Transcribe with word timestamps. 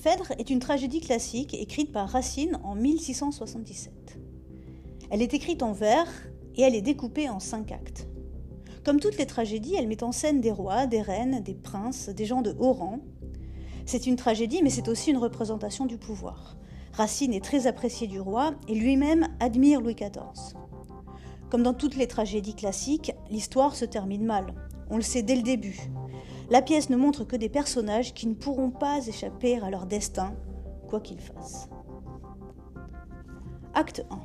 Phèdre 0.00 0.30
est 0.38 0.50
une 0.50 0.60
tragédie 0.60 1.00
classique 1.00 1.54
écrite 1.54 1.90
par 1.90 2.08
Racine 2.08 2.60
en 2.62 2.76
1677. 2.76 4.16
Elle 5.10 5.22
est 5.22 5.34
écrite 5.34 5.64
en 5.64 5.72
vers 5.72 6.06
et 6.54 6.62
elle 6.62 6.76
est 6.76 6.82
découpée 6.82 7.28
en 7.28 7.40
cinq 7.40 7.72
actes. 7.72 8.06
Comme 8.84 9.00
toutes 9.00 9.18
les 9.18 9.26
tragédies, 9.26 9.74
elle 9.74 9.88
met 9.88 10.04
en 10.04 10.12
scène 10.12 10.40
des 10.40 10.52
rois, 10.52 10.86
des 10.86 11.02
reines, 11.02 11.42
des 11.42 11.54
princes, 11.54 12.10
des 12.10 12.26
gens 12.26 12.42
de 12.42 12.54
haut 12.60 12.74
rang. 12.74 13.00
C'est 13.86 14.06
une 14.06 14.14
tragédie, 14.14 14.62
mais 14.62 14.70
c'est 14.70 14.86
aussi 14.86 15.10
une 15.10 15.16
représentation 15.16 15.84
du 15.84 15.98
pouvoir. 15.98 16.56
Racine 16.92 17.34
est 17.34 17.44
très 17.44 17.66
apprécié 17.66 18.06
du 18.06 18.20
roi 18.20 18.54
et 18.68 18.76
lui-même 18.76 19.26
admire 19.40 19.80
Louis 19.80 19.96
XIV. 19.96 20.54
Comme 21.50 21.64
dans 21.64 21.74
toutes 21.74 21.96
les 21.96 22.06
tragédies 22.06 22.54
classiques, 22.54 23.12
l'histoire 23.30 23.74
se 23.74 23.84
termine 23.84 24.24
mal. 24.24 24.54
On 24.90 24.96
le 24.96 25.02
sait 25.02 25.22
dès 25.24 25.34
le 25.34 25.42
début. 25.42 25.90
La 26.50 26.62
pièce 26.62 26.88
ne 26.88 26.96
montre 26.96 27.24
que 27.24 27.36
des 27.36 27.50
personnages 27.50 28.14
qui 28.14 28.26
ne 28.26 28.34
pourront 28.34 28.70
pas 28.70 29.06
échapper 29.06 29.58
à 29.60 29.68
leur 29.68 29.84
destin, 29.84 30.34
quoi 30.88 31.00
qu'ils 31.00 31.20
fassent. 31.20 31.68
Acte 33.74 34.06
1. 34.10 34.20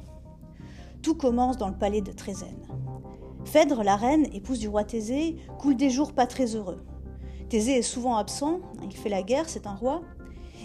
Tout 1.01 1.15
commence 1.15 1.57
dans 1.57 1.67
le 1.67 1.77
palais 1.77 2.01
de 2.01 2.13
Trézène. 2.13 2.65
Phèdre, 3.43 3.83
la 3.83 3.97
reine, 3.97 4.27
épouse 4.33 4.59
du 4.59 4.69
roi 4.69 4.85
Thésée, 4.85 5.35
coule 5.59 5.75
des 5.75 5.89
jours 5.89 6.13
pas 6.13 6.25
très 6.25 6.55
heureux. 6.55 6.81
Thésée 7.49 7.79
est 7.79 7.81
souvent 7.81 8.15
absent, 8.15 8.61
il 8.81 8.95
fait 8.95 9.09
la 9.09 9.21
guerre, 9.21 9.49
c'est 9.49 9.67
un 9.67 9.75
roi, 9.75 10.01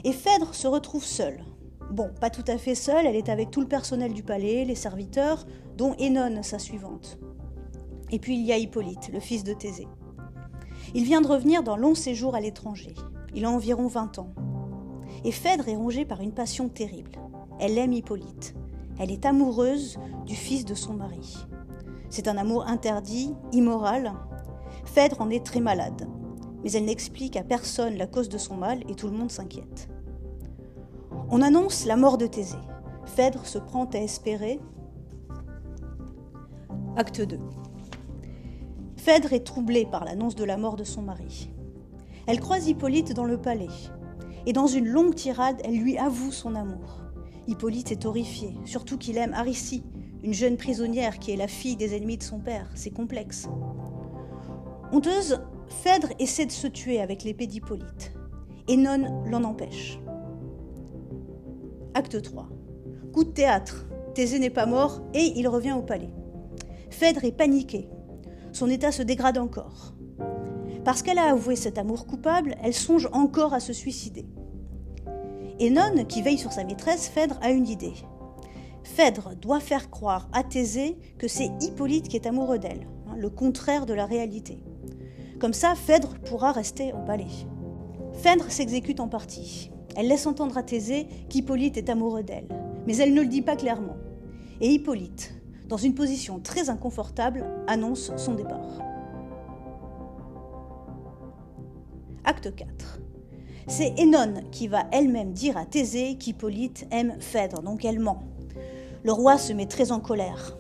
et 0.05 0.13
Phèdre 0.13 0.55
se 0.55 0.69
retrouve 0.69 1.05
seule. 1.05 1.45
Bon, 1.91 2.11
pas 2.21 2.31
tout 2.31 2.45
à 2.47 2.57
fait 2.57 2.77
seule, 2.77 3.05
elle 3.05 3.17
est 3.17 3.29
avec 3.29 3.51
tout 3.51 3.61
le 3.61 3.67
personnel 3.67 4.13
du 4.13 4.23
palais, 4.23 4.65
les 4.65 4.77
serviteurs, 4.77 5.45
dont 5.77 5.95
Énone, 5.99 6.45
sa 6.45 6.61
suivante. 6.61 7.19
Et 8.13 8.21
puis 8.21 8.37
il 8.37 8.47
y 8.47 8.53
a 8.53 8.59
Hippolyte, 8.59 9.11
le 9.13 9.19
fils 9.21 9.43
de 9.43 9.55
Thésée. 9.55 9.89
Il 10.95 11.05
vient 11.05 11.21
de 11.21 11.27
revenir 11.27 11.63
d'un 11.63 11.77
long 11.77 11.95
séjour 11.95 12.35
à 12.35 12.41
l'étranger. 12.41 12.95
Il 13.35 13.45
a 13.45 13.51
environ 13.51 13.87
20 13.87 14.19
ans. 14.19 14.33
Et 15.25 15.33
Phèdre 15.33 15.69
est 15.69 15.77
rongée 15.77 16.05
par 16.05 16.21
une 16.21 16.33
passion 16.33 16.69
terrible. 16.69 17.13
Elle 17.61 17.77
aime 17.77 17.93
Hippolyte. 17.93 18.55
Elle 18.99 19.11
est 19.11 19.27
amoureuse 19.27 19.99
du 20.25 20.35
fils 20.35 20.65
de 20.65 20.75
son 20.75 20.95
mari. 20.95 21.37
C'est 22.11 22.29
un 22.29 22.37
amour 22.37 22.67
interdit, 22.67 23.35
immoral. 23.53 24.15
Phèdre 24.85 25.21
en 25.21 25.31
est 25.31 25.45
très 25.45 25.61
malade. 25.61 26.09
Mais 26.65 26.73
elle 26.73 26.87
n'explique 26.87 27.37
à 27.37 27.45
personne 27.45 27.97
la 27.97 28.07
cause 28.07 28.29
de 28.29 28.39
son 28.39 28.57
mal 28.57 28.83
et 28.89 28.95
tout 28.95 29.07
le 29.09 29.17
monde 29.17 29.31
s'inquiète. 29.31 29.89
On 31.31 31.43
annonce 31.43 31.85
la 31.85 31.97
mort 31.97 32.17
de 32.17 32.27
Thésée. 32.27 32.57
Phèdre 33.05 33.47
se 33.47 33.59
prend 33.59 33.85
à 33.85 33.99
espérer. 33.99 34.59
Acte 36.97 37.21
2. 37.21 37.39
Phèdre 39.09 39.33
est 39.33 39.47
troublée 39.47 39.87
par 39.87 40.05
l'annonce 40.05 40.35
de 40.35 40.45
la 40.45 40.59
mort 40.59 40.77
de 40.77 40.85
son 40.85 41.01
mari. 41.01 41.51
Elle 42.27 42.41
croise 42.41 42.69
Hippolyte 42.69 43.15
dans 43.15 43.25
le 43.25 43.41
palais, 43.41 43.71
et 44.45 44.53
dans 44.53 44.67
une 44.67 44.87
longue 44.87 45.15
tirade, 45.15 45.63
elle 45.65 45.79
lui 45.79 45.97
avoue 45.97 46.31
son 46.31 46.55
amour. 46.55 47.01
Hippolyte 47.47 47.91
est 47.91 48.05
horrifié, 48.05 48.53
surtout 48.67 48.99
qu'il 48.99 49.17
aime 49.17 49.33
Aricie, 49.33 49.83
une 50.23 50.35
jeune 50.35 50.59
prisonnière 50.59 51.19
qui 51.19 51.31
est 51.31 51.37
la 51.37 51.49
fille 51.49 51.77
des 51.77 51.97
ennemis 51.97 52.19
de 52.19 52.23
son 52.23 52.39
père. 52.39 52.71
C'est 52.75 52.91
complexe. 52.91 53.49
Honteuse, 54.93 55.41
Phèdre 55.69 56.09
essaie 56.19 56.45
de 56.45 56.53
se 56.53 56.67
tuer 56.67 57.01
avec 57.01 57.25
l'épée 57.25 57.47
d'Hippolyte. 57.47 58.13
Non 58.69 59.25
l'en 59.25 59.43
empêche. 59.43 59.99
Acte 61.95 62.21
3. 62.21 62.47
Coup 63.15 63.25
de 63.25 63.31
théâtre. 63.31 63.87
Thésée 64.15 64.39
n'est 64.39 64.51
pas 64.51 64.67
mort 64.67 65.01
et 65.15 65.33
il 65.35 65.49
revient 65.49 65.73
au 65.73 65.83
palais. 65.83 66.13
Phèdre 66.91 67.25
est 67.25 67.33
paniquée 67.33 67.89
son 68.53 68.69
état 68.69 68.93
se 68.93 69.03
dégrade 69.03 69.39
encore. 69.39 69.95
Parce 70.85 71.03
qu'elle 71.03 71.19
a 71.19 71.31
avoué 71.31 71.57
cet 71.57 71.79
amour 71.79 72.07
coupable, 72.07 72.57
elle 72.63 72.75
songe 72.75 73.09
encore 73.13 73.55
à 73.55 73.61
se 73.61 73.73
suicider. 73.73 74.27
Et 75.59 75.71
Non, 75.71 76.05
qui 76.09 76.23
veille 76.23 76.39
sur 76.39 76.53
sa 76.53 76.65
maîtresse, 76.65 77.09
Phèdre 77.09 77.39
a 77.43 77.51
une 77.51 77.69
idée. 77.69 77.95
Phèdre 78.85 79.35
doit 79.37 79.61
faire 79.61 79.91
croire 79.91 80.29
à 80.33 80.43
Thésée 80.43 80.97
que 81.19 81.29
c'est 81.29 81.51
Hippolyte 81.61 82.09
qui 82.09 82.17
est 82.17 82.27
amoureux 82.27 82.59
d'elle, 82.59 82.87
hein, 83.07 83.17
le 83.17 83.29
contraire 83.29 83.85
de 83.85 83.93
la 83.93 84.07
réalité. 84.07 84.63
Comme 85.41 85.53
ça, 85.53 85.75
Phèdre 85.75 86.15
pourra 86.25 86.53
rester 86.53 86.93
au 86.93 87.05
palais. 87.05 87.27
Phèdre 88.15 88.51
s'exécute 88.51 89.01
en 89.01 89.09
partie. 89.09 89.71
Elle 89.97 90.09
laisse 90.09 90.27
entendre 90.27 90.57
à 90.57 90.63
Thésée 90.63 91.07
qu'Hippolyte 91.29 91.77
est 91.77 91.91
amoureux 91.91 92.23
d'elle, 92.23 92.49
mais 92.87 92.97
elle 92.97 93.15
ne 93.15 93.21
le 93.21 93.29
dit 93.29 93.43
pas 93.43 93.57
clairement. 93.57 93.97
Et 94.61 94.71
Hippolyte, 94.71 95.35
dans 95.69 95.77
une 95.77 95.95
position 95.95 96.41
très 96.41 96.71
inconfortable, 96.71 97.45
annonce 97.67 98.11
son 98.17 98.35
départ. 98.35 98.81
Acte 102.25 102.55
4. 102.55 103.01
C'est 103.67 103.95
Énone 103.99 104.43
qui 104.51 104.67
va 104.67 104.87
elle-même 104.93 105.33
dire 105.33 105.59
à 105.59 105.67
Thésée 105.67 106.17
qu'Hippolyte 106.17 106.87
aime 106.91 107.17
Phèdre, 107.21 107.63
donc 107.63 107.85
elle 107.85 108.01
ment. 108.01 108.23
Le 109.05 109.13
roi 109.13 109.37
se 109.37 109.53
met 109.53 109.67
très 109.67 109.93
en 109.93 110.01
colère. 110.01 110.57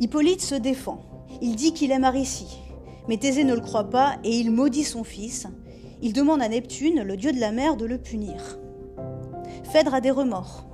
Hippolyte 0.00 0.40
se 0.40 0.54
défend. 0.54 1.02
Il 1.42 1.54
dit 1.54 1.72
qu'il 1.74 1.90
aime 1.90 2.04
Aricie. 2.04 2.58
Mais 3.08 3.18
Thésée 3.18 3.44
ne 3.44 3.54
le 3.54 3.60
croit 3.60 3.90
pas 3.90 4.16
et 4.24 4.38
il 4.38 4.50
maudit 4.50 4.84
son 4.84 5.04
fils. 5.04 5.46
Il 6.00 6.14
demande 6.14 6.42
à 6.42 6.48
Neptune, 6.48 7.02
le 7.02 7.16
dieu 7.16 7.32
de 7.32 7.40
la 7.40 7.52
mer, 7.52 7.76
de 7.76 7.84
le 7.84 7.98
punir. 7.98 8.58
Phèdre 9.64 9.94
a 9.94 10.00
des 10.00 10.10
remords. 10.10 10.66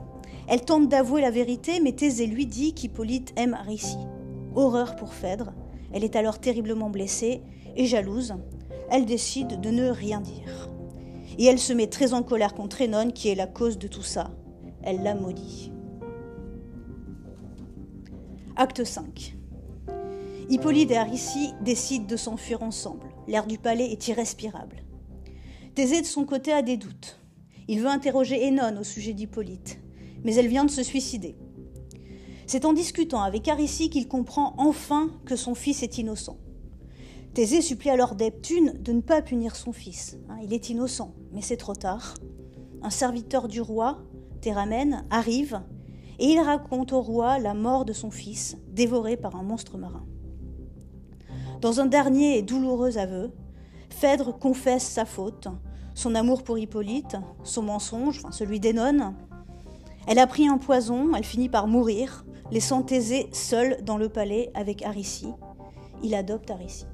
Elle 0.51 0.65
tente 0.65 0.89
d'avouer 0.89 1.21
la 1.21 1.31
vérité, 1.31 1.79
mais 1.81 1.93
Thésée 1.93 2.27
lui 2.27 2.45
dit 2.45 2.75
qu'Hippolyte 2.75 3.33
aime 3.37 3.55
Aricie. 3.55 3.97
Horreur 4.57 4.97
pour 4.97 5.15
Phèdre. 5.15 5.53
Elle 5.93 6.03
est 6.03 6.17
alors 6.17 6.41
terriblement 6.41 6.91
blessée 6.91 7.41
et 7.77 7.87
jalouse. 7.87 8.35
Elle 8.91 9.07
décide 9.07 9.61
de 9.61 9.71
ne 9.71 9.91
rien 9.91 10.21
dire. 10.21 10.69
Et 11.39 11.45
elle 11.45 11.61
se 11.61 11.73
met 11.73 11.87
très 11.87 12.15
en 12.15 12.25
colère 12.25 12.55
contre 12.55 12.81
Énone, 12.81 13.13
qui 13.13 13.29
est 13.29 13.37
la 13.37 13.47
cause 13.47 13.79
de 13.79 13.87
tout 13.87 14.03
ça. 14.03 14.33
Elle 14.83 15.05
la 15.05 15.15
maudit. 15.15 15.71
Acte 18.57 18.83
5. 18.83 19.37
Hippolyte 20.49 20.91
et 20.91 20.99
Aricie 20.99 21.53
décident 21.61 22.07
de 22.07 22.17
s'enfuir 22.17 22.65
ensemble. 22.65 23.07
L'air 23.29 23.47
du 23.47 23.57
palais 23.57 23.93
est 23.93 24.09
irrespirable. 24.09 24.83
Thésée, 25.77 26.01
de 26.01 26.07
son 26.07 26.25
côté, 26.25 26.53
a 26.53 26.63
des 26.63 26.77
doutes. 26.77 27.21
Il 27.69 27.79
veut 27.79 27.87
interroger 27.87 28.47
Énone 28.47 28.79
au 28.79 28.85
sujet 28.85 29.13
d'Hippolyte 29.13 29.79
mais 30.25 30.35
elle 30.35 30.49
vient 30.49 30.65
de 30.65 30.71
se 30.71 30.83
suicider. 30.83 31.37
C'est 32.47 32.65
en 32.65 32.73
discutant 32.73 33.23
avec 33.23 33.47
Aricie 33.49 33.91
qu'il 33.91 34.09
comprend 34.09 34.55
enfin 34.59 35.11
que 35.25 35.37
son 35.37 35.55
fils 35.55 35.83
est 35.83 35.99
innocent. 35.99 36.39
Thésée 37.35 37.61
supplie 37.61 37.91
alors 37.91 38.17
Neptune 38.17 38.75
de 38.81 38.93
ne 38.93 39.01
pas 39.01 39.23
punir 39.23 39.55
son 39.55 39.73
fils. 39.73 40.19
Hein, 40.29 40.39
il 40.43 40.53
est 40.53 40.69
innocent, 40.69 41.15
mais 41.33 41.43
c'est 41.43 41.57
trop 41.57 41.77
tard. 41.77 42.15
Un 42.83 42.91
serviteur 42.91 43.47
du 43.47 43.61
roi, 43.61 44.03
Théramène, 44.41 45.05
arrive 45.11 45.61
et 46.19 46.27
il 46.27 46.41
raconte 46.41 46.93
au 46.93 47.01
roi 47.01 47.39
la 47.39 47.55
mort 47.55 47.85
de 47.85 47.93
son 47.93 48.11
fils, 48.11 48.57
dévoré 48.73 49.17
par 49.17 49.37
un 49.37 49.43
monstre 49.43 49.79
marin. 49.79 50.05
Dans 51.61 51.81
un 51.81 51.87
dernier 51.87 52.39
et 52.39 52.43
douloureux 52.43 52.99
aveu, 52.99 53.31
Phèdre 53.91 54.39
confesse 54.39 54.85
sa 54.85 55.05
faute, 55.05 55.49
son 55.95 56.15
amour 56.15 56.43
pour 56.43 56.59
Hippolyte, 56.59 57.17
son 57.45 57.63
mensonge, 57.63 58.19
enfin 58.19 58.33
celui 58.33 58.61
d'Énone, 58.61 59.15
elle 60.07 60.19
a 60.19 60.27
pris 60.27 60.49
un 60.49 60.59
poison, 60.59 61.15
elle 61.15 61.25
finit 61.25 61.49
par 61.49 61.67
mourir, 61.67 62.25
laissant 62.51 62.83
Thésée 62.83 63.29
seul 63.33 63.79
dans 63.83 63.97
le 63.97 64.09
palais 64.09 64.51
avec 64.55 64.83
Aricie. 64.83 65.33
Il 66.03 66.15
adopte 66.15 66.51
Aricie. 66.51 66.87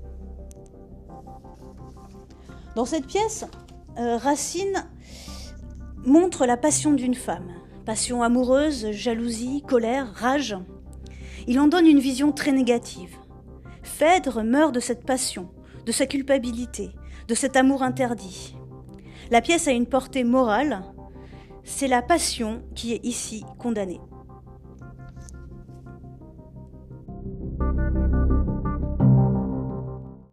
Dans 2.75 2.85
cette 2.85 3.07
pièce, 3.07 3.47
euh, 3.99 4.19
Racine 4.19 4.87
montre 6.05 6.45
la 6.45 6.57
passion 6.57 6.93
d'une 6.93 7.15
femme. 7.15 7.49
Passion 7.87 8.23
amoureuse, 8.23 8.91
jalousie, 8.91 9.63
colère, 9.67 10.13
rage. 10.13 10.57
Il 11.47 11.59
en 11.61 11.69
donne 11.69 11.87
une 11.87 12.01
vision 12.01 12.33
très 12.33 12.53
négative. 12.53 13.17
Phèdre 13.83 14.43
meurt 14.43 14.75
de 14.75 14.81
cette 14.81 15.07
passion, 15.07 15.49
de 15.87 15.93
sa 15.93 16.07
culpabilité, 16.07 16.91
de 17.29 17.35
cet 17.35 17.57
amour 17.57 17.83
interdit. 17.83 18.57
La 19.31 19.41
pièce 19.41 19.69
a 19.69 19.73
une 19.73 19.87
portée 19.87 20.25
morale, 20.25 20.83
c'est 21.67 21.89
la 21.89 22.01
passion 22.01 22.63
qui 22.75 22.95
est 22.95 23.05
ici 23.05 23.45
condamnée. 23.59 24.01